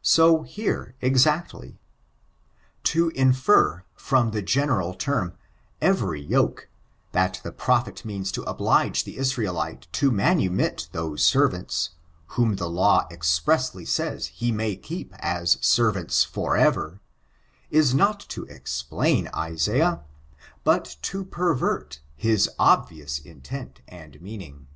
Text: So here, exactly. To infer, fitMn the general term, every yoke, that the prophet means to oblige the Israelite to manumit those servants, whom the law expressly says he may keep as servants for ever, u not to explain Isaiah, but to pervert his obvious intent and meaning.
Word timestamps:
So 0.00 0.40
here, 0.40 0.94
exactly. 1.02 1.78
To 2.84 3.10
infer, 3.10 3.84
fitMn 3.98 4.32
the 4.32 4.40
general 4.40 4.94
term, 4.94 5.34
every 5.82 6.22
yoke, 6.22 6.70
that 7.12 7.42
the 7.44 7.52
prophet 7.52 8.02
means 8.02 8.32
to 8.32 8.42
oblige 8.44 9.04
the 9.04 9.18
Israelite 9.18 9.86
to 9.92 10.10
manumit 10.10 10.88
those 10.92 11.22
servants, 11.22 11.90
whom 12.28 12.56
the 12.56 12.70
law 12.70 13.06
expressly 13.10 13.84
says 13.84 14.28
he 14.28 14.50
may 14.50 14.76
keep 14.76 15.12
as 15.18 15.58
servants 15.60 16.24
for 16.24 16.56
ever, 16.56 17.02
u 17.70 17.84
not 17.92 18.20
to 18.30 18.44
explain 18.46 19.28
Isaiah, 19.36 20.00
but 20.64 20.96
to 21.02 21.22
pervert 21.22 22.00
his 22.14 22.48
obvious 22.58 23.18
intent 23.18 23.82
and 23.86 24.22
meaning. 24.22 24.68